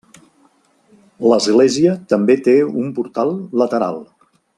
L'església 1.31 1.93
també 2.13 2.37
té 2.47 2.57
un 2.85 2.89
portal 3.01 3.35
lateral. 3.63 4.01